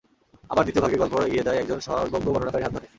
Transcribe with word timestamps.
আবার 0.49 0.63
দ্বিতীয় 0.63 0.83
ভাগে 0.83 1.01
গল্প 1.01 1.13
এগিয়ে 1.19 1.45
যায় 1.47 1.59
একজন 1.59 1.79
সর্বজ্ঞ 1.79 2.25
বর্ণনাকারীর 2.25 2.65
হাত 2.65 2.73
ধরে। 2.75 2.87